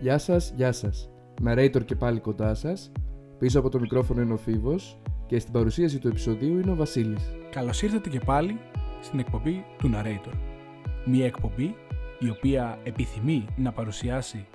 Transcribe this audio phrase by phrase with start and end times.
[0.00, 1.10] Γεια σας, γεια σας.
[1.44, 2.92] Narrator και πάλι κοντά σας.
[3.38, 7.34] Πίσω από το μικρόφωνο είναι ο Φίβος και στην παρουσίαση του επεισοδίου είναι ο Βασίλης.
[7.50, 8.58] Καλώς ήρθατε και πάλι
[9.00, 10.32] στην εκπομπή του Narrator.
[11.04, 11.74] Μια εκπομπή
[12.18, 14.46] η οποία επιθυμεί να παρουσιάσει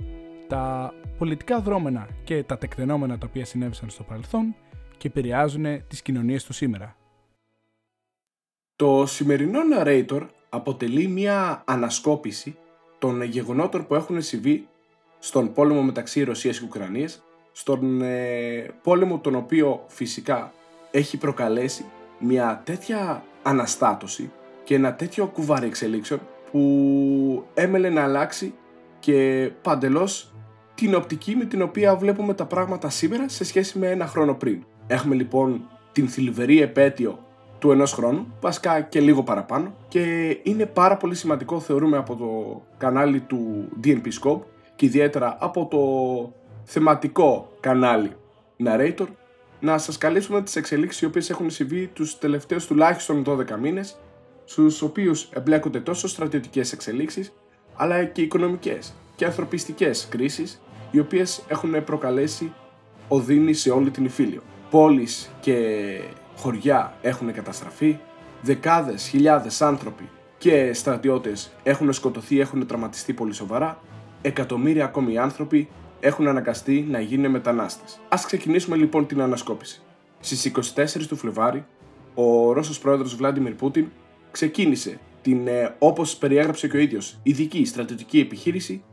[0.48, 4.55] τα πολιτικά δρόμενα και τα τεκτενόμενα τα οποία συνέβησαν στο παρελθόν
[4.98, 6.96] και επηρεάζουν τις κοινωνίες του σήμερα.
[8.75, 12.55] Το σημερινό narrator αποτελεί μια ανασκόπηση
[13.00, 14.68] των γεγονότων που έχουν συμβεί
[15.26, 20.54] στον πόλεμο μεταξύ Ρωσίας και Ουκρανίας, στον ε, πόλεμο τον οποίο φυσικά
[20.91, 21.86] έχει προκαλέσει
[22.20, 24.31] μια τέτοια αναστάτωση
[24.64, 26.20] και ένα τέτοιο κουβάρι εξελίξεων
[26.52, 28.54] που έμελε να αλλάξει
[29.00, 30.34] και παντελώς
[30.76, 34.64] την οπτική με την οποία βλέπουμε τα πράγματα σήμερα σε σχέση με ένα χρόνο πριν.
[34.88, 37.20] Έχουμε λοιπόν την θλιβερή επέτειο
[37.59, 42.62] του ενός χρόνου, βασικά και λίγο παραπάνω και είναι πάρα πολύ σημαντικό θεωρούμε από το
[42.78, 44.42] κανάλι του DNP Scope
[44.76, 45.82] και ιδιαίτερα από το
[46.63, 48.11] θεματικό κανάλι
[48.66, 49.08] Narrator
[49.59, 53.97] να σας καλύψουμε τις εξελίξεις οι οποίες έχουν συμβεί τους τελευταίους τουλάχιστον 12 μήνες
[54.45, 57.34] στους οποίους εμπλέκονται τόσο στρατιωτικές εξελίξεις
[57.75, 62.53] αλλά και οικονομικές και ανθρωπιστικές κρίσεις οι οποίες έχουν προκαλέσει
[63.08, 64.42] οδύνη σε όλη την Ιφίλιο.
[64.69, 65.56] Πόλεις και
[66.38, 68.00] χωριά έχουν καταστραφεί,
[68.42, 73.81] δεκάδες χιλιάδες άνθρωποι και στρατιώτες έχουν σκοτωθεί, έχουν τραυματιστεί πολύ σοβαρά,
[74.23, 77.99] εκατομμύρια ακόμη άνθρωποι έχουν αναγκαστεί να γίνουν μετανάστες.
[78.09, 79.81] Ας ξεκινήσουμε λοιπόν την ανασκόπηση.
[80.19, 81.66] Στις 24 του Φλεβάρι,
[82.13, 83.88] ο Ρώσος πρόεδρος Βλάντιμιρ Πούτιν
[84.31, 88.83] ξεκίνησε την, ε, όπως περιέγραψε και ο ίδιος, ειδική στρατιωτική επιχείρηση,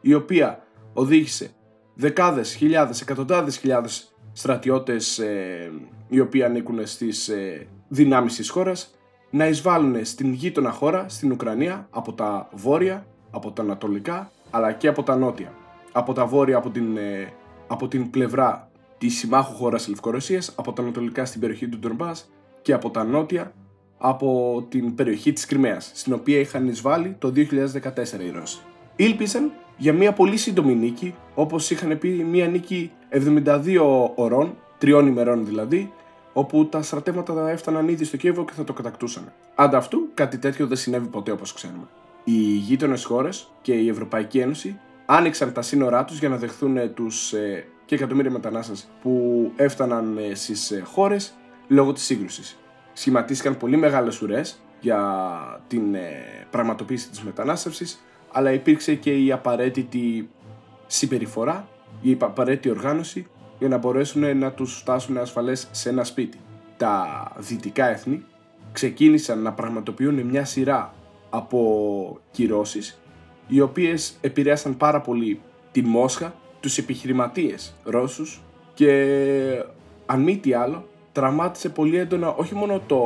[0.00, 1.50] η οποία οδήγησε
[1.94, 5.70] δεκάδες, χιλιάδες, εκατοντάδες χιλιάδες στρατιώτες ε,
[6.08, 8.94] οι οποίοι ανήκουν στις ε, δυνάμεις της χώρας
[9.30, 14.88] να εισβάλλουν στην γείτονα χώρα, στην Ουκρανία, από τα βόρεια, από τα ανατολικά, αλλά και
[14.88, 15.52] από τα νότια.
[15.92, 17.32] Από τα βόρεια από την, ε,
[17.66, 22.30] από την πλευρά της συμμάχου χώρας Λευκορωσίας, από τα ανατολικά στην περιοχή του Ντορμπάς
[22.62, 23.52] και από τα νότια
[23.98, 28.60] από την περιοχή της Κρυμαίας, στην οποία είχαν εισβάλει το 2014 οι Ρώσοι.
[28.96, 35.46] Ήλπισαν για μια πολύ σύντομη νίκη, όπως είχαν πει μια νίκη 72 ωρών, τριών ημερών
[35.46, 35.92] δηλαδή,
[36.32, 39.32] όπου τα στρατεύματα θα έφταναν ήδη στο Κίεβο και θα το κατακτούσαν.
[39.54, 41.88] Ανταυτού, κάτι τέτοιο δεν συνέβη ποτέ όπως ξέρουμε.
[42.24, 47.32] Οι γείτονες χώρες και η Ευρωπαϊκή Ένωση άνοιξαν τα σύνορά τους για να δεχθούν τους
[47.32, 51.34] ε, και εκατομμύρια μετανάστες που έφταναν ε, στις ε, χώρες
[51.68, 52.58] λόγω της σύγκρουσης.
[52.92, 55.00] Σχηματίστηκαν πολύ μεγάλες ουρές για
[55.66, 56.00] την ε,
[56.50, 60.30] πραγματοποίηση της μετανάστευσης, αλλά υπήρξε και η απαραίτητη
[60.86, 61.68] συμπεριφορά,
[62.00, 63.26] η απαραίτητη οργάνωση
[63.58, 66.38] για να μπορέσουν να τους φτάσουν ασφαλές σε ένα σπίτι.
[66.76, 68.24] Τα δυτικά έθνη
[68.72, 70.94] ξεκίνησαν να πραγματοποιούν μια σειρά
[71.30, 73.00] από κυρώσεις
[73.46, 75.40] οι οποίες επηρέασαν πάρα πολύ
[75.72, 78.40] τη Μόσχα, τους επιχειρηματίες Ρώσους
[78.74, 79.64] και
[80.06, 83.00] αν μη τι άλλο τραυμάτισε πολύ έντονα όχι μόνο το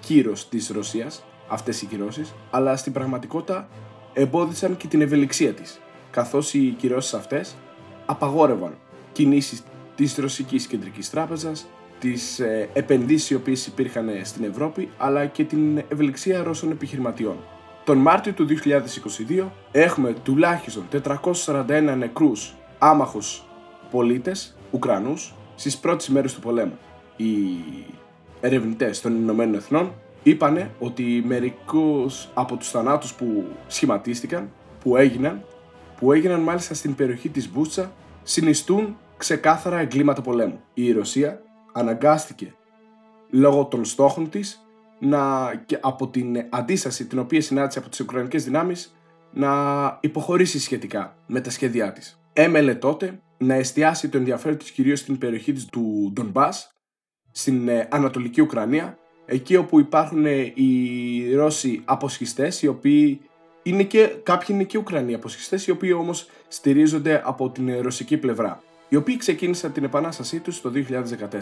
[0.00, 3.68] κύρος της Ρωσίας, αυτές οι κυρώσεις, αλλά στην πραγματικότητα
[4.12, 7.56] εμπόδισαν και την ευελιξία της, καθώς οι κυρώσεις αυτές
[8.06, 8.78] απαγόρευαν
[9.12, 9.62] κινήσεις
[9.94, 11.66] της Ρωσικής Κεντρικής Τράπεζας,
[11.98, 17.36] τις ε, επενδύσεις οι οποίες υπήρχαν στην Ευρώπη, αλλά και την ευελιξία Ρώσων επιχειρηματιών.
[17.86, 18.46] Τον Μάρτιο του
[19.28, 20.88] 2022 έχουμε τουλάχιστον
[21.44, 23.44] 441 νεκρούς άμαχους
[23.90, 26.78] πολίτες, Ουκρανούς, στις πρώτες μέρες του πολέμου.
[27.16, 27.26] Οι
[28.40, 29.92] ερευνητές των Ηνωμένων Εθνών
[30.22, 35.44] είπανε ότι μερικούς από τους θανάτους που σχηματίστηκαν, που έγιναν,
[36.00, 37.92] που έγιναν μάλιστα στην περιοχή της Μπούτσα,
[38.22, 40.60] συνιστούν ξεκάθαρα εγκλήματα πολέμου.
[40.74, 41.42] Η Ρωσία
[41.72, 42.54] αναγκάστηκε
[43.30, 44.65] λόγω των στόχων της
[44.98, 48.96] να, και από την αντίσταση την οποία συνάντησε από τις Ουκρανικές δυνάμεις
[49.32, 49.52] να
[50.00, 52.20] υποχωρήσει σχετικά με τα σχέδιά της.
[52.32, 56.74] Έμελε τότε να εστιάσει το ενδιαφέρον της κυρίως στην περιοχή της του Ντονμπάς,
[57.30, 63.20] στην ε, Ανατολική Ουκρανία, εκεί όπου υπάρχουν ε, οι Ρώσοι αποσχιστές, οι οποίοι
[63.62, 68.62] είναι και, κάποιοι είναι και Ουκρανοί αποσχιστές, οι οποίοι όμως στηρίζονται από την ρωσική πλευρά,
[68.88, 71.38] οι οποίοι ξεκίνησαν την επανάστασή τους το 2014.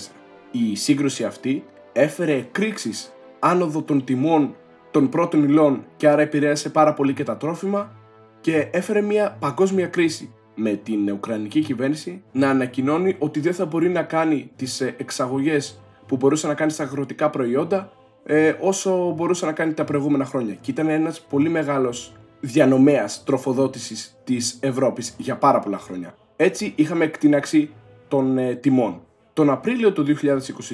[0.50, 3.12] Η σύγκρουση αυτή έφερε εκρήξεις
[3.44, 4.54] άνοδο των τιμών
[4.90, 7.92] των πρώτων υλών και άρα επηρέασε πάρα πολύ και τα τρόφιμα
[8.40, 13.88] και έφερε μια παγκόσμια κρίση με την Ουκρανική κυβέρνηση να ανακοινώνει ότι δεν θα μπορεί
[13.88, 17.92] να κάνει τις ε, εξαγωγές που μπορούσε να κάνει στα αγροτικά προϊόντα
[18.24, 20.54] ε, όσο μπορούσε να κάνει τα προηγούμενα χρόνια.
[20.54, 26.14] Και ήταν ένας πολύ μεγάλος διανομέας τροφοδότησης της Ευρώπης για πάρα πολλά χρόνια.
[26.36, 27.70] Έτσι είχαμε εκτείναξη
[28.08, 29.00] των ε, τιμών.
[29.32, 30.04] Τον Απρίλιο του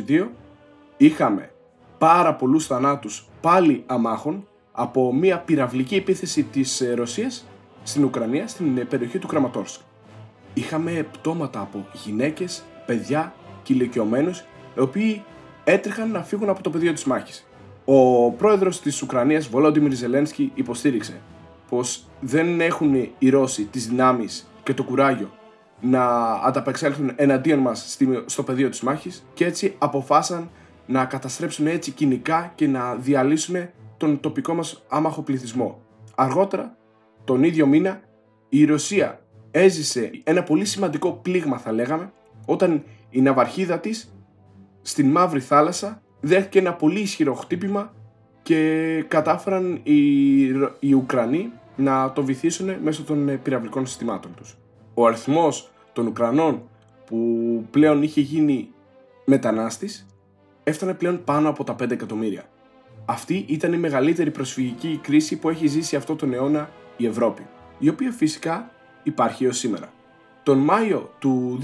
[0.09, 0.27] 2022
[0.97, 1.51] είχαμε
[2.01, 7.47] πάρα πολλούς θανάτους πάλι αμάχων από μια πυραυλική επίθεση της ε, Ρωσίας
[7.83, 9.81] στην Ουκρανία, στην ε, περιοχή του Κραματόρσκ.
[10.55, 14.45] είχαμε πτώματα από γυναίκες, παιδιά και ηλικιωμένους
[14.77, 15.25] οι οποίοι
[15.65, 17.47] έτρεχαν να φύγουν από το πεδίο της μάχης.
[17.85, 21.21] Ο πρόεδρος της Ουκρανίας, Βολόντιμιρ Ζελένσκι, υποστήριξε
[21.69, 25.31] πως δεν έχουν οι Ρώσοι τις δυνάμεις και το κουράγιο
[25.81, 30.51] να ανταπεξέλθουν εναντίον μας στο πεδίο της μάχης και έτσι αποφάσισαν
[30.91, 33.57] να καταστρέψουν έτσι κοινικά και να διαλύσουν
[33.97, 35.83] τον τοπικό μας άμαχο πληθυσμό.
[36.15, 36.77] Αργότερα,
[37.25, 38.01] τον ίδιο μήνα,
[38.49, 39.21] η Ρωσία
[39.51, 42.13] έζησε ένα πολύ σημαντικό πλήγμα θα λέγαμε
[42.47, 44.13] όταν η ναυαρχίδα της
[44.83, 47.93] στην Μαύρη Θάλασσα δέχτηκε ένα πολύ ισχυρό χτύπημα
[48.43, 50.43] και κατάφεραν οι,
[50.81, 54.57] οι Ουκρανοί να το βυθίσουν μέσω των πυραυλικών συστημάτων τους.
[54.95, 56.63] Ο αριθμός των Ουκρανών
[57.07, 57.17] που
[57.71, 58.69] πλέον είχε γίνει
[59.25, 60.05] μετανάστης
[60.65, 62.45] έφτανε πλέον πάνω από τα 5 εκατομμύρια.
[63.05, 67.47] Αυτή ήταν η μεγαλύτερη προσφυγική κρίση που έχει ζήσει αυτό τον αιώνα η Ευρώπη,
[67.79, 68.71] η οποία φυσικά
[69.03, 69.93] υπάρχει έως σήμερα.
[70.43, 71.61] Τον Μάιο του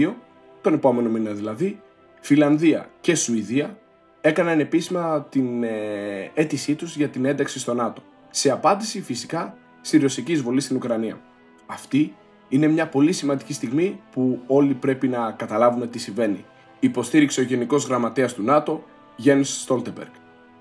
[0.00, 0.12] 2022,
[0.60, 1.80] τον επόμενο μήνα δηλαδή,
[2.20, 3.78] Φιλανδία και Σουηδία
[4.20, 9.98] έκαναν επίσημα την ε, αίτησή τους για την ένταξη στο ΝΑΤΟ, σε απάντηση φυσικά στη
[9.98, 11.20] ρωσική εισβολή στην Ουκρανία.
[11.66, 12.14] Αυτή
[12.48, 16.44] είναι μια πολύ σημαντική στιγμή που όλοι πρέπει να καταλάβουμε τι συμβαίνει.
[16.80, 18.84] Υποστήριξε ο Γενικός Γραμματέας του ΝΑΤΟ,
[19.16, 20.10] Γιάννης Στόλτεμπεργκ,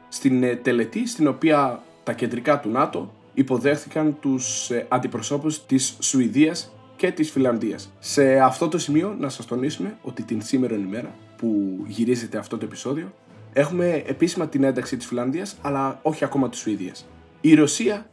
[0.08, 6.72] στην ε, τελετή στην οποία τα κεντρικά του ΝΑΤΟ υποδέχθηκαν τους ε, αντιπροσώπους της Σουηδίας
[6.96, 7.92] και της Φιλανδίας.
[8.00, 12.66] Σε αυτό το σημείο να σας τονίσουμε ότι την σήμερα ημέρα που γυρίζεται αυτό το
[12.66, 13.14] επεισόδιο
[13.54, 17.08] έχουμε επίσημα την ένταξη της Φιλανδίας αλλά όχι ακόμα της Σουηδίας.
[17.42, 18.10] Η Ρωσία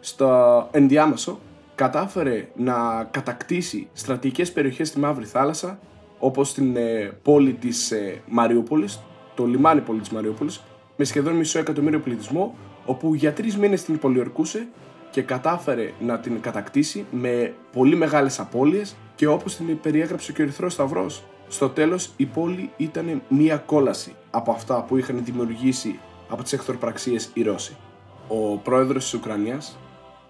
[0.00, 1.40] στο ενδιάμεσο
[1.74, 5.78] κατάφερε να κατακτήσει στρατηγικές περιοχές στη Μαύρη Θάλασσα
[6.24, 9.00] όπως την ε, πόλη της ε, Μαριούπολης,
[9.34, 10.62] το λιμάνι πόλη της Μαριούπολης
[10.96, 12.54] με σχεδόν μισό εκατομμύριο πληθυσμό
[12.86, 14.66] όπου για τρεις μήνες την πολιορκούσε
[15.10, 20.44] και κατάφερε να την κατακτήσει με πολύ μεγάλες απώλειες και όπως την περιέγραψε και ο
[20.44, 21.22] Ερυθρός Σταυρός.
[21.48, 25.98] Στο τέλος η πόλη ήταν μία κόλαση από αυτά που είχαν δημιουργήσει
[26.28, 27.76] από τις εχθροπραξίες οι Ρώσοι.
[28.28, 29.78] Ο πρόεδρος της Ουκρανίας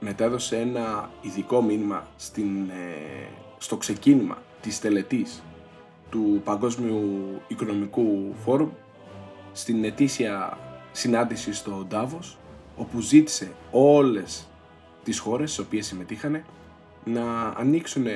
[0.01, 3.29] μετέδωσε ένα ειδικό μήνυμα στην, ε,
[3.59, 5.43] στο ξεκίνημα της τελετής
[6.13, 8.71] του Παγκόσμιου Οικονομικού Φόρουμ
[9.53, 10.59] στην ετήσια
[10.93, 12.39] συνάντηση στο Ντάβος
[12.77, 14.49] όπου ζήτησε όλες
[15.03, 16.45] τις χώρες στις οποίες συμμετείχανε
[17.05, 18.07] να ανοίξουν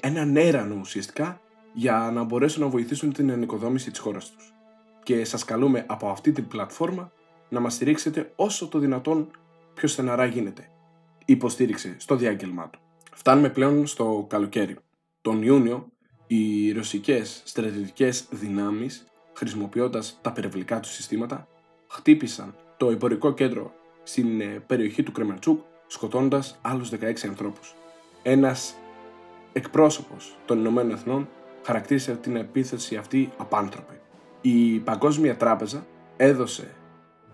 [0.00, 1.40] έναν έρανο ουσιαστικά
[1.72, 4.54] για να μπορέσουν να βοηθήσουν την ανοικοδόμηση της χώρας τους.
[5.02, 7.12] Και σας καλούμε από αυτή την πλατφόρμα
[7.48, 9.30] να μας στηρίξετε όσο το δυνατόν
[9.74, 10.70] πιο στεναρά γίνεται.
[11.24, 12.78] Υποστήριξε στο διάγγελμά του.
[13.14, 14.76] Φτάνουμε πλέον στο καλοκαίρι.
[15.20, 15.88] Τον Ιούνιο
[16.30, 21.48] οι ρωσικές στρατιωτικές δυνάμεις χρησιμοποιώντας τα περιβλικά τους συστήματα
[21.88, 23.72] χτύπησαν το εμπορικό κέντρο
[24.02, 27.74] στην ε, περιοχή του Κρεμερτσούκ σκοτώνοντας άλλους 16 ανθρώπους.
[28.22, 28.74] Ένας
[29.52, 31.28] εκπρόσωπος των Ηνωμένων Εθνών
[31.62, 34.00] χαρακτήρισε την επίθεση αυτή απάνθρωπη.
[34.40, 35.86] Η Παγκόσμια Τράπεζα
[36.16, 36.74] έδωσε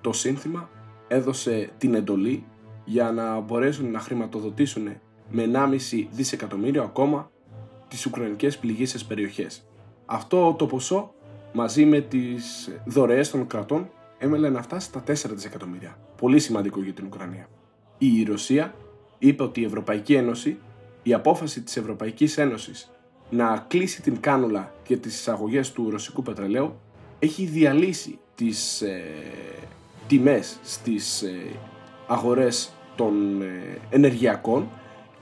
[0.00, 0.70] το σύνθημα,
[1.08, 2.44] έδωσε την εντολή
[2.84, 5.00] για να μπορέσουν να χρηματοδοτήσουν
[5.30, 7.30] με 1,5 δισεκατομμύριο ακόμα
[7.94, 9.64] τις Ουκρανικές πληγήσεις περιοχές.
[10.06, 11.14] Αυτό το ποσό
[11.52, 15.98] μαζί με τις δωρεές των κρατών έμελε να φτάσει στα 4 δισεκατομμύρια.
[16.16, 17.48] Πολύ σημαντικό για την Ουκρανία.
[17.98, 18.74] Η Ρωσία
[19.18, 20.58] είπε ότι η Ευρωπαϊκή Ένωση,
[21.02, 22.90] η απόφαση της Ευρωπαϊκής Ένωσης
[23.30, 26.80] να κλείσει την κάνουλα για τις εισαγωγές του ρωσικού πετρελαίου
[27.18, 29.02] έχει διαλύσει τις ε,
[30.06, 31.34] τιμές στις ε,
[32.06, 34.68] αγορές των ε, ενεργειακών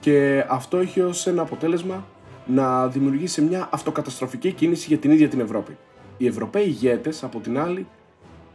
[0.01, 2.07] και αυτό έχει ως ένα αποτέλεσμα
[2.47, 5.77] να δημιουργήσει μια αυτοκαταστροφική κίνηση για την ίδια την Ευρώπη.
[6.17, 7.87] Οι Ευρωπαίοι ηγέτες από την άλλη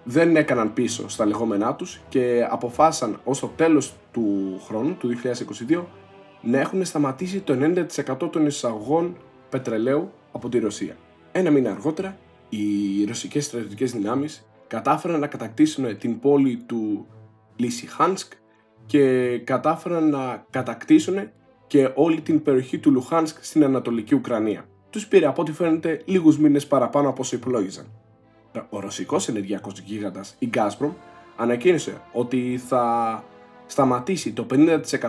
[0.04, 5.10] δεν έκαναν πίσω στα λεγόμενά τους και αποφάσισαν ως το τέλος του χρόνου, του
[5.70, 5.84] 2022,
[6.42, 7.54] να έχουν σταματήσει το
[8.22, 9.18] 90% των εισαγωγών
[9.50, 10.96] πετρελαίου από τη Ρωσία.
[11.32, 12.18] Ένα μήνα αργότερα,
[12.50, 17.08] οι ρωσικές στρατιωτικές δυνάμεις κατάφεραν να κατακτήσουν την πόλη του
[17.56, 18.34] Λισιχάνσκ
[18.86, 21.30] και κατάφεραν να κατακτήσουν
[21.68, 24.66] και όλη την περιοχή του Λουχάνσκ στην Ανατολική Ουκρανία.
[24.90, 27.86] Τους πήρε από ό,τι φαίνεται λίγους μήνες παραπάνω από όσο υπολόγιζαν.
[28.70, 30.90] Ο ρωσικός ενεργειακός γίγαντας, η Gazprom,
[31.36, 33.24] ανακοίνωσε ότι θα
[33.66, 34.46] σταματήσει το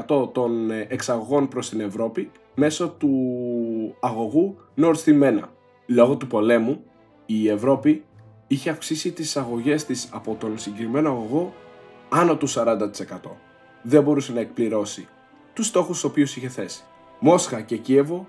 [0.07, 3.11] 50% των εξαγωγών προς την Ευρώπη μέσω του
[4.01, 5.41] αγωγού Nord Stream 1.
[5.87, 6.83] Λόγω του πολέμου,
[7.27, 8.05] η Ευρώπη
[8.47, 11.53] είχε αυξήσει τις αγωγές της από τον συγκεκριμένο αγωγό
[12.09, 12.79] άνω του 40%.
[13.83, 15.09] Δεν μπορούσε να εκπληρώσει
[15.59, 16.83] τους στόχους στους οποίους είχε θέσει.
[17.19, 18.29] Μόσχα και Κίεβο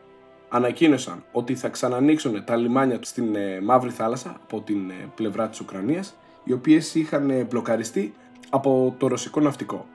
[0.50, 5.60] ανακοίνωσαν ότι θα ξανανοίξουν τα λιμάνια στην ε, Μαύρη Θάλασσα από την ε, πλευρά της
[5.60, 8.14] Ουκρανίας οι οποίες είχαν ε, μπλοκαριστεί
[8.50, 9.86] από το ρωσικό ναυτικό.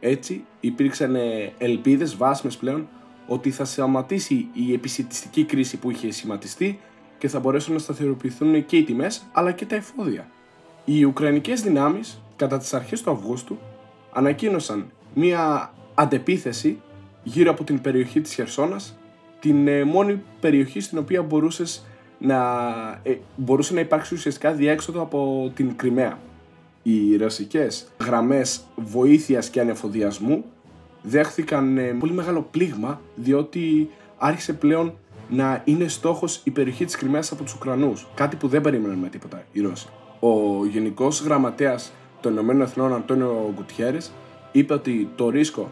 [0.00, 1.16] Έτσι υπήρξαν
[1.58, 2.88] ελπίδες βάσιμες πλέον
[3.26, 6.80] ότι θα σταματήσει η επισητιστική κρίση που είχε σχηματιστεί
[7.18, 10.28] και θα μπορέσουν να σταθεροποιηθούν και οι τιμές αλλά και τα εφόδια.
[10.84, 13.58] Οι Ουκρανικές δυνάμεις κατά τις αρχές του Αυγούστου
[14.12, 16.80] ανακοίνωσαν μία αντεπίθεση
[17.22, 18.96] γύρω από την περιοχή της Χερσόνας
[19.40, 21.84] την ε, μόνη περιοχή στην οποία μπορούσες
[22.18, 22.38] να,
[23.02, 26.18] ε, μπορούσε να υπάρξει ουσιαστικά διέξοδο από την Κρυμαία.
[26.82, 30.44] Οι ρωσικές γραμμές βοήθειας και ανεφοδιασμού
[31.02, 34.94] δέχθηκαν ε, πολύ μεγάλο πλήγμα διότι άρχισε πλέον
[35.28, 38.06] να είναι στόχος η περιοχή της Κρυμαίας από τους Ουκρανούς.
[38.14, 39.86] Κάτι που δεν περίμεναν με τίποτα οι Ρώσοι.
[40.20, 44.12] Ο Γενικός Γραμματέας των Ηνωμένων Εθνών Αντώνιο Γκουτιέρες
[44.52, 45.70] είπε ότι το ρίσκο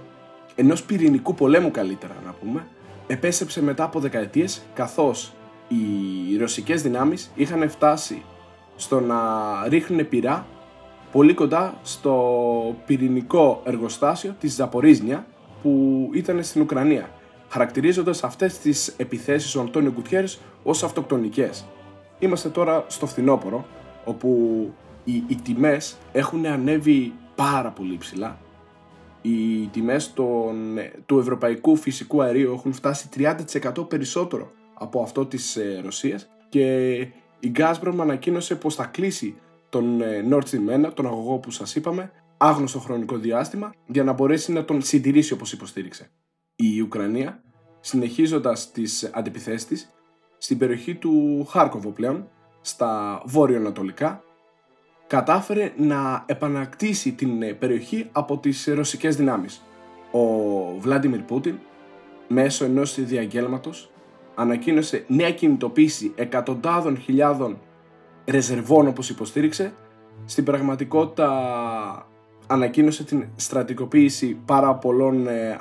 [0.61, 2.67] ενός πυρηνικού πολέμου καλύτερα να πούμε
[3.07, 5.33] επέσεψε μετά από δεκαετίες καθώς
[5.69, 8.23] οι ρωσικές δυνάμεις είχαν φτάσει
[8.77, 9.17] στο να
[9.69, 10.47] ρίχνουν πυρά
[11.13, 15.27] πολύ κοντά στο πυρηνικό εργοστάσιο της Ζαπορίζνια
[15.63, 17.11] που ήταν στην Ουκρανία,
[17.49, 21.65] χαρακτηρίζοντας αυτές τις επιθέσεις του Αντώνιο Γκουτιέρης ως αυτοκτονικές.
[22.19, 23.67] Είμαστε τώρα στο φθινόπωρο,
[24.05, 24.29] όπου
[25.05, 28.39] οι, οι τιμές έχουν ανέβει πάρα πολύ ψηλά.
[29.23, 30.13] Οι τιμές
[31.07, 36.97] του ευρωπαϊκού φυσικού αερίου έχουν φτάσει 30% περισσότερο από αυτό της ε, Ρωσίας και
[37.41, 39.37] η Gazprom ανακοίνωσε πως θα κλείσει
[39.69, 44.13] τον ε, Nord Stream 1, τον αγωγό που σας είπαμε, άγνωστο χρονικό διάστημα για να
[44.13, 46.11] μπορέσει να τον συντηρήσει όπως υποστήριξε.
[46.57, 47.43] Η Ουκρανία,
[47.81, 49.91] συνεχίζοντας τις αντιπιθέσεις της,
[50.39, 52.29] στην περιοχή του Χάρκοβο πλέον,
[52.61, 54.23] στα βόρειο-ανατολικά,
[55.11, 59.63] κατάφερε να επανακτήσει την ε, περιοχή από τις ρωσικές δυνάμεις.
[60.11, 60.21] Ο
[60.79, 61.59] Βλάντιμιρ Πούτιν,
[62.29, 63.91] μέσω ενός διαγγέλματος,
[64.35, 67.59] ανακοίνωσε νέα κινητοποίηση εκατοντάδων χιλιάδων
[68.27, 69.73] ρεζερβών όπως υποστήριξε.
[70.25, 71.29] Στην πραγματικότητα
[72.47, 75.59] ανακοίνωσε την στρατικοποίηση πάρα πολλών ε,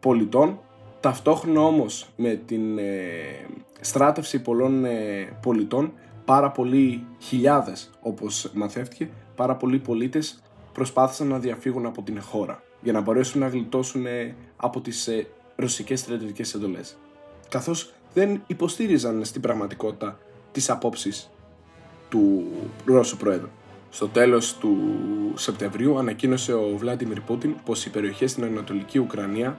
[0.00, 0.60] πολιτών.
[1.00, 2.82] Ταυτόχρονα όμως με την ε,
[3.80, 5.92] στράτευση πολλών ε, πολιτών,
[6.28, 10.42] πάρα πολλοί χιλιάδες όπως μαθεύτηκε, πάρα πολλοί πολίτες
[10.72, 14.06] προσπάθησαν να διαφύγουν από την χώρα για να μπορέσουν να γλιτώσουν
[14.56, 15.08] από τις
[15.56, 16.98] ρωσικές στρατιωτικές εντολές.
[17.48, 20.18] Καθώς δεν υποστήριζαν στην πραγματικότητα
[20.52, 21.30] τις απόψεις
[22.08, 22.46] του
[22.84, 23.48] Ρώσου Πρόεδρου.
[23.90, 24.76] Στο τέλος του
[25.34, 29.58] Σεπτεμβρίου ανακοίνωσε ο Βλάντιμιρ Πούτιν πως οι περιοχές στην Ανατολική Ουκρανία,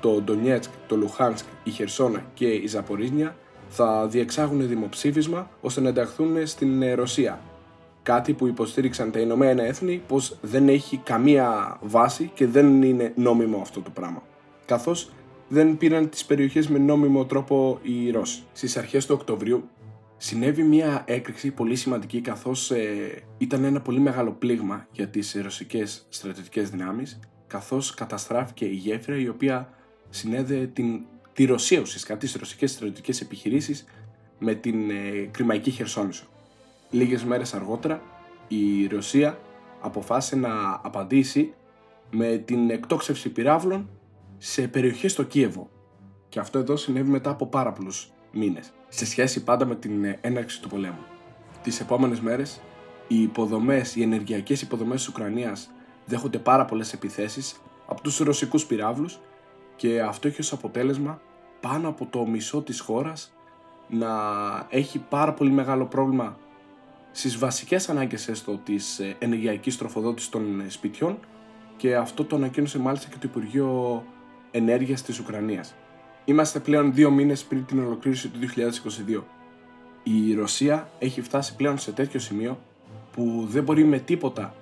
[0.00, 3.36] το Ντονιέτσκ, το Λουχάνσκ, η Χερσόνα και η Ζαπορίζνια
[3.68, 7.40] θα διεξάγουν δημοψήφισμα ώστε να ενταχθούν στην Ρωσία.
[8.02, 13.60] Κάτι που υποστήριξαν τα Ηνωμένα Έθνη πως δεν έχει καμία βάση και δεν είναι νόμιμο
[13.60, 14.22] αυτό το πράγμα.
[14.66, 15.10] Καθώς
[15.48, 18.42] δεν πήραν τις περιοχές με νόμιμο τρόπο οι Ρώσοι.
[18.52, 19.68] Στις αρχές του Οκτωβρίου
[20.16, 26.06] συνέβη μια έκρηξη πολύ σημαντική καθώς ε, ήταν ένα πολύ μεγάλο πλήγμα για τις ρωσικές
[26.08, 29.72] στρατιωτικές δυνάμεις καθώς καταστράφηκε η γέφυρα η οποία
[30.10, 31.00] συνέδεε την,
[31.38, 33.84] τη Ρωσία ουσιαστικά, τις ρωσικές στρατιωτικές επιχειρήσεις
[34.38, 36.24] με την ε, Κρημαϊκή Χερσόνησο.
[36.90, 38.02] Λίγες μέρες αργότερα
[38.48, 39.38] η Ρωσία
[39.80, 41.54] αποφάσισε να απαντήσει
[42.10, 43.88] με την εκτόξευση πυράβλων
[44.38, 45.70] σε περιοχές στο Κίεβο.
[46.28, 50.18] Και αυτό εδώ συνέβη μετά από πάρα πολλούς μήνες, σε σχέση πάντα με την ε,
[50.20, 51.04] έναρξη του πολέμου.
[51.62, 52.60] Τις επόμενες μέρες,
[53.08, 55.70] οι υποδομές, οι ενεργειακές υποδομές της Ουκρανίας
[56.04, 59.18] δέχονται πάρα πολλές επιθέσεις από τους ρωσικούς πυράβλους
[59.76, 61.20] και αυτό έχει ως αποτέλεσμα
[61.60, 63.32] πάνω από το μισό της χώρας
[63.88, 64.08] να
[64.70, 66.36] έχει πάρα πολύ μεγάλο πρόβλημα
[67.12, 71.18] στις βασικές ανάγκες έστω της ε, ενεργειακής τροφοδότησης των ε, σπιτιών
[71.76, 74.04] και αυτό το ανακοίνωσε μάλιστα και το Υπουργείο
[74.50, 75.74] ενέργειας της Ουκρανίας.
[76.24, 78.38] Είμαστε πλέον δύο μήνες πριν την ολοκλήρωση του
[79.18, 79.22] 2022.
[80.02, 82.58] Η Ρωσία έχει φτάσει πλέον σε τέτοιο σημείο
[83.12, 84.54] που δεν μπορεί με τίποτα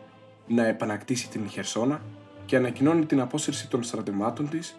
[0.47, 2.01] να επανακτήσει την Χερσόνα
[2.47, 4.77] και ανακοινώνει την απόσυρση των στρατευμάτων της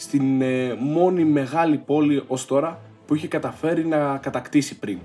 [0.00, 4.98] στην ε, μόνη μεγάλη πόλη ως τώρα που είχε καταφέρει να κατακτήσει πριν.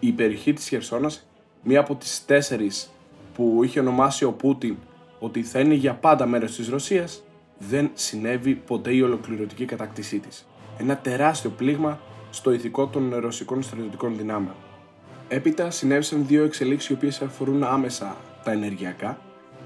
[0.00, 1.28] Η περιοχή της Χερσόνας,
[1.62, 2.90] μία από τις τέσσερις
[3.34, 4.76] που είχε ονομάσει ο Πούτιν
[5.18, 7.22] ότι θα είναι για πάντα μέρος της Ρωσίας,
[7.58, 10.46] δεν συνέβη ποτέ η ολοκληρωτική κατάκτησή της.
[10.78, 14.54] Ένα τεράστιο πλήγμα στο ηθικό των ρωσικών στρατιωτικών δυνάμεων.
[15.28, 19.18] Έπειτα συνέβησαν δύο εξελίξεις οι οποίες αφορούν άμεσα τα ενεργειακά.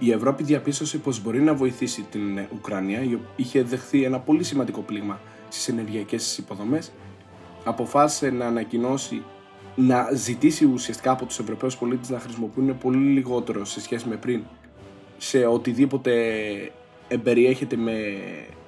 [0.03, 4.81] Η Ευρώπη διαπίστωσε πως μπορεί να βοηθήσει την Ουκρανία, η είχε δεχθεί ένα πολύ σημαντικό
[4.81, 6.93] πλήγμα στις ενεργειακές υποδομές.
[7.65, 9.23] Αποφάσισε να ανακοινώσει
[9.75, 14.43] να ζητήσει ουσιαστικά από τους Ευρωπαίους πολίτες να χρησιμοποιούν πολύ λιγότερο σε σχέση με πριν
[15.19, 16.13] σε οτιδήποτε
[17.09, 17.95] εμπεριέχεται με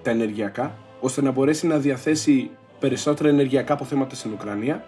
[0.03, 4.85] τα ενεργειακά, ώστε να μπορέσει να διαθέσει περισσότερα ενεργειακά αποθέματα στην Ουκρανία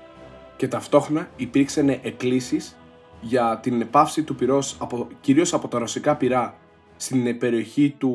[0.57, 2.77] και ταυτόχρονα υπήρξαν εκκλήσεις
[3.25, 6.59] για την πάυση του πυρός, από, κυρίως από τα ρωσικά πυρά
[6.97, 8.13] στην περιοχή του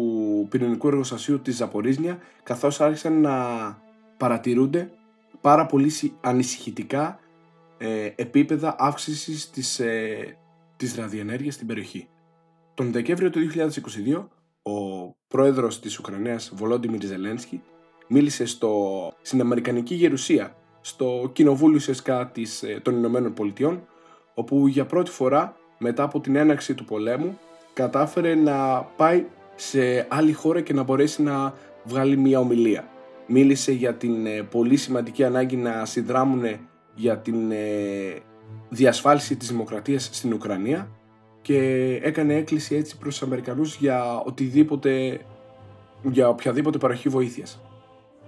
[0.50, 3.36] πυρηνικού εργοστασίου της Ζαπορίζνια καθώς άρχισαν να
[4.18, 4.92] παρατηρούνται
[5.42, 7.20] πάρα πολύ ανησυχητικά
[7.78, 10.38] ε, επίπεδα αύξησης της, ε,
[10.78, 12.08] της ραδιενέργειας στην περιοχή.
[12.74, 14.28] Τον Δεκέμβριο του 2022
[14.62, 17.62] ο πρόεδρος της Ουκρανίας Βολόντιμιρ Ζελένσκι
[18.08, 18.74] μίλησε στο,
[19.22, 23.88] στην Αμερικανική Γερουσία στο Κοινοβούλιο ΣΕΣΚΑ της, ε, των Ηνωμένων Πολιτειών
[24.40, 27.38] όπου για πρώτη φορά μετά από την έναρξη του πολέμου
[27.74, 31.54] κατάφερε να πάει σε άλλη χώρα και να μπορέσει να
[31.84, 32.88] βγάλει μια ομιλία.
[33.28, 36.44] Μίλησε για την ε, πολύ σημαντική ανάγκη να συνδράμουν
[36.96, 37.58] για την ε,
[38.70, 40.90] διασφάλιση της δημοκρατίας στην Ουκρανία
[41.42, 41.60] και
[42.04, 45.20] έκανε έκκληση έτσι προς τους Αμερικανούς για οτιδήποτε
[46.02, 47.62] για οποιαδήποτε παροχή βοήθειας.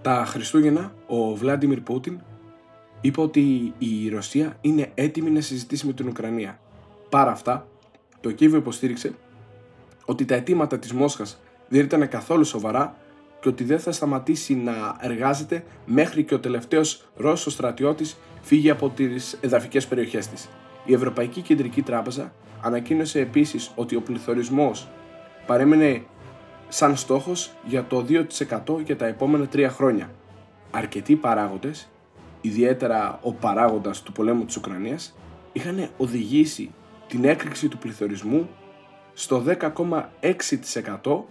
[0.01, 2.19] Τα Χριστούγεννα ο Βλάντιμιρ Πούτιν
[3.01, 6.59] είπε ότι η Ρωσία είναι έτοιμη να συζητήσει με την Ουκρανία.
[7.09, 7.67] Παρά αυτά,
[8.21, 9.13] το Κίεβο υποστήριξε
[10.05, 12.95] ότι τα αιτήματα της Μόσχας δεν ήταν καθόλου σοβαρά
[13.41, 18.89] και ότι δεν θα σταματήσει να εργάζεται μέχρι και ο τελευταίος Ρώσος στρατιώτης φύγει από
[18.89, 20.49] τις εδαφικές περιοχές της.
[20.85, 24.87] Η Ευρωπαϊκή Κεντρική Τράπεζα ανακοίνωσε επίσης ότι ο πληθωρισμός
[25.45, 26.03] παρέμενε
[26.67, 30.11] σαν στόχος για το 2% για τα επόμενα τρία χρόνια.
[30.71, 31.89] Αρκετοί παράγοντες,
[32.41, 35.17] ιδιαίτερα ο παράγοντας του πολέμου της Ουκρανίας,
[35.51, 36.71] είχαν οδηγήσει
[37.07, 38.49] την έκρηξη του πληθωρισμού
[39.13, 41.23] στο 10,6%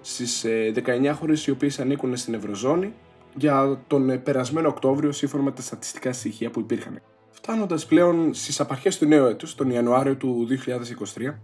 [0.00, 0.44] στις
[0.74, 2.92] 19 ε, χώρες οι οποίες ανήκουν στην Ευρωζώνη
[3.34, 7.00] για τον ε, περασμένο Οκτώβριο σύμφωνα με τα στατιστικά στοιχεία που υπήρχαν.
[7.30, 10.46] Φτάνοντας πλέον στις απαρχές του νέου έτους, τον Ιανουάριο του
[11.16, 11.34] 2023,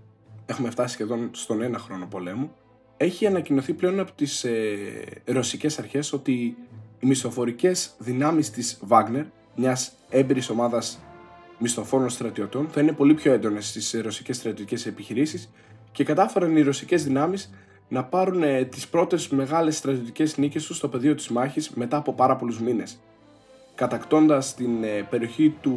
[0.47, 2.51] έχουμε φτάσει σχεδόν στον ένα χρόνο πολέμου,
[2.97, 4.77] έχει ανακοινωθεί πλέον από τις ε,
[5.25, 6.57] ρωσικές αρχές ότι
[7.01, 9.25] οι μισθοφορικές δυνάμεις της Wagner,
[9.55, 10.99] μιας έμπειρης ομάδας
[11.59, 15.51] μισθοφόρων στρατιωτών, θα είναι πολύ πιο έντονες στις ρωσικές στρατιωτικές επιχειρήσεις
[15.93, 17.51] και κατάφεραν οι ρωσικές δυνάμεις
[17.89, 22.13] να πάρουν ε, τις πρώτες μεγάλες στρατιωτικές νίκες τους στο πεδίο της μάχης μετά από
[22.13, 23.01] πάρα πολλούς μήνες.
[23.75, 25.77] Κατακτώντας την ε, περιοχή του,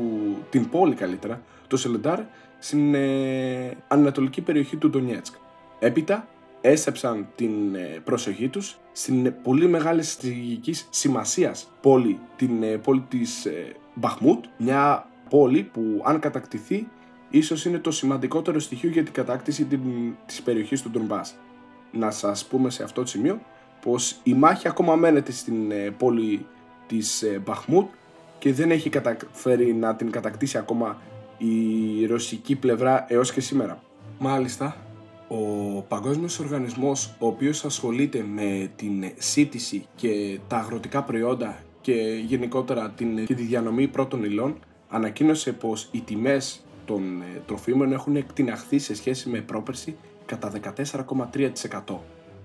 [0.50, 2.20] την πόλη καλύτερα, το Σελεντάρ,
[2.60, 5.34] στην ε, ανατολική περιοχή του Ντονιέτσκ.
[5.80, 6.28] Έπειτα
[6.70, 13.48] έστεψαν την ε, προσοχή τους στην πολύ μεγάλη στρατηγική σημασίας πόλη, την πόλη της
[13.94, 16.88] Μπαχμούτ, μια πόλη που αν κατακτηθεί
[17.30, 19.68] ίσως είναι το σημαντικότερο στοιχείο για την κατάκτηση
[20.26, 21.36] της περιοχής του Ντονμπάς.
[21.92, 23.40] Να σας πούμε σε αυτό το σημείο
[23.82, 26.46] πως η μάχη ακόμα μένεται στην ε, πόλη
[26.88, 27.88] της ε, Μπαχμούτ
[28.40, 30.98] και δεν έχει καταφέρει να την κατακτήσει ακόμα
[31.38, 33.82] η ρωσική πλευρά έως και σήμερα.
[34.20, 34.76] Μάλιστα,
[35.28, 42.90] ο παγκόσμιος οργανισμός ο οποίος ασχολείται με την σύντηση και τα αγροτικά προϊόντα και γενικότερα
[42.90, 44.56] την, και τη διανομή πρώτων υλών
[44.90, 50.52] ανακοίνωσε πως οι τιμές των ε, τροφίμων έχουν εκτιναχθεί σε σχέση με πρόπερση κατά
[50.86, 51.96] 14,3%.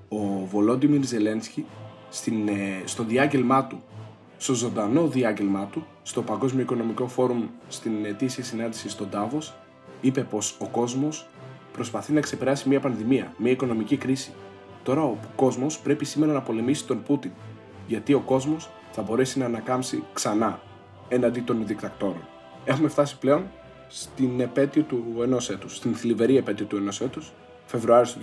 [0.08, 1.66] Ο Βολόντιμιρ Ζελένσκι
[2.10, 3.82] στην, ε, στο διάγγελμά του,
[4.36, 9.54] στο ζωντανό διάγγελμά του, στο Παγκόσμιο Οικονομικό Φόρουμ στην ετήσια συνάντηση στον Τάβος,
[10.00, 11.26] είπε πως ο κόσμος
[11.72, 14.32] προσπαθεί να ξεπεράσει μια πανδημία, μια οικονομική κρίση.
[14.82, 17.30] Τώρα ο κόσμος πρέπει σήμερα να πολεμήσει τον Πούτιν,
[17.87, 20.61] γιατί ο κόσμος θα μπορέσει να ανακάμψει ξανά
[21.08, 22.28] έναντι των δικτακτόρων.
[22.64, 23.50] Έχουμε φτάσει πλέον
[23.88, 27.32] στην επέτειο του ενός έτους, στην θλιβερή επέτειο του ενός έτους,
[27.66, 28.18] Φεβρουάριο του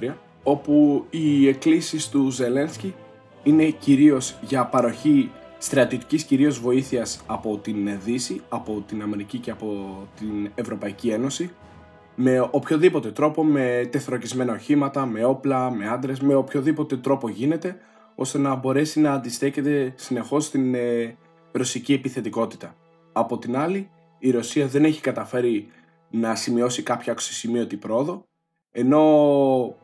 [0.00, 2.94] 2023, όπου οι εκκλήσεις του Ζελένσκι
[3.42, 9.96] είναι κυρίως για παροχή στρατιωτικής κυρίως βοήθειας από την Δύση, από την Αμερική και από
[10.18, 11.50] την Ευρωπαϊκή Ένωση,
[12.14, 17.76] με οποιοδήποτε τρόπο, με τεθροκισμένα οχήματα, με όπλα, με άντρες, με οποιοδήποτε τρόπο γίνεται,
[18.14, 21.16] ώστε να μπορέσει να αντιστέκεται συνεχώς στην ε,
[21.52, 22.74] ρωσική επιθετικότητα.
[23.12, 25.68] Από την άλλη, η Ρωσία δεν έχει καταφέρει
[26.10, 28.24] να σημειώσει κάποια αξιοσημείωτη πρόοδο,
[28.70, 29.02] ενώ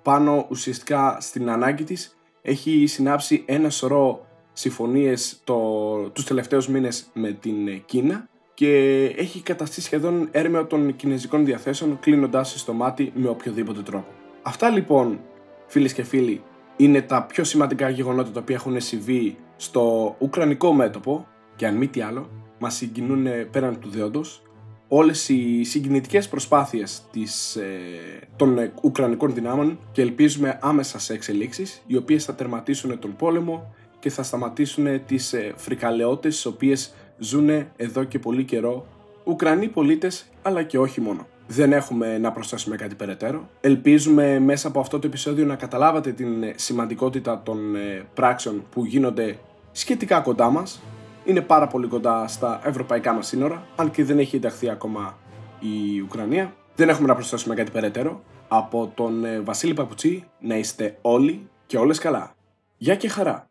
[0.03, 7.33] πάνω ουσιαστικά στην ανάγκη της έχει συνάψει ένα σωρό συμφωνίες το, τους τελευταίους μήνες με
[7.33, 13.83] την Κίνα και έχει καταστήσει σχεδόν έρμεο των κινέζικων διαθέσεων κλείνοντάς στο μάτι με οποιοδήποτε
[13.83, 14.07] τρόπο.
[14.43, 15.21] Αυτά λοιπόν
[15.67, 16.43] φίλες και φίλοι
[16.77, 21.87] είναι τα πιο σημαντικά γεγονότα τα οποία έχουν συμβεί στο ουκρανικό μέτωπο και αν μη
[21.89, 24.43] τι άλλο μας συγκινούν πέραν του δέοντος
[24.89, 27.69] όλες οι συγκινητικές προσπάθειες της, ε,
[28.37, 33.75] των ε, Ουκρανικών δυνάμεων και ελπίζουμε άμεσα σε εξελίξεις οι οποίες θα τερματίσουν τον πόλεμο
[33.99, 38.87] και θα σταματήσουν τις ε, φρικαλαιότητες τις οποίες ζουν εδώ και πολύ καιρό
[39.25, 41.27] Ουκρανοί πολίτες αλλά και όχι μόνο.
[41.47, 43.49] Δεν έχουμε να προσθέσουμε κάτι περαιτέρω.
[43.61, 49.39] Ελπίζουμε μέσα από αυτό το επεισόδιο να καταλάβατε την σημαντικότητα των ε, πράξεων που γίνονται
[49.73, 50.81] σχετικά κοντά μας
[51.25, 55.19] είναι πάρα πολύ κοντά στα ευρωπαϊκά μας σύνορα, αν και δεν έχει ενταχθεί ακόμα
[55.61, 56.55] η Ουκρανία.
[56.75, 58.23] Δεν έχουμε να προσθέσουμε κάτι περαιτέρω.
[58.49, 62.35] Από τον ε, Βασίλη Παπουτσί να είστε όλοι και όλες καλά.
[62.77, 63.49] Γεια και χαρά!